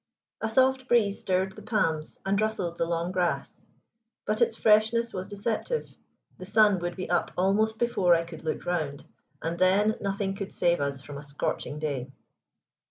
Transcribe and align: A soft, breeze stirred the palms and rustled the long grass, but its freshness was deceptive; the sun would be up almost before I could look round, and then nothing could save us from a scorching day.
A 0.41 0.49
soft, 0.49 0.87
breeze 0.87 1.19
stirred 1.19 1.51
the 1.55 1.61
palms 1.61 2.17
and 2.25 2.41
rustled 2.41 2.79
the 2.79 2.87
long 2.87 3.11
grass, 3.11 3.67
but 4.25 4.41
its 4.41 4.55
freshness 4.55 5.13
was 5.13 5.27
deceptive; 5.27 5.93
the 6.39 6.45
sun 6.47 6.79
would 6.79 6.95
be 6.95 7.07
up 7.07 7.29
almost 7.37 7.77
before 7.77 8.15
I 8.15 8.23
could 8.23 8.43
look 8.43 8.65
round, 8.65 9.05
and 9.43 9.59
then 9.59 9.93
nothing 10.01 10.33
could 10.35 10.51
save 10.53 10.81
us 10.81 11.03
from 11.03 11.19
a 11.19 11.23
scorching 11.23 11.77
day. 11.77 12.11